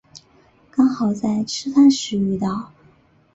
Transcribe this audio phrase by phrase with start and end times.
[0.71, 2.71] 刚好在吃饭时遇到